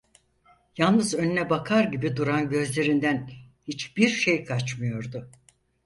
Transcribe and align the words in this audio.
Yalnız 0.77 1.13
önüne 1.13 1.49
bakar 1.49 1.83
gibi 1.83 2.17
duran 2.17 2.49
gözlerinden 2.49 3.29
hiçbir 3.67 4.09
şey 4.09 4.43
kaçmıyordu. 4.43 5.31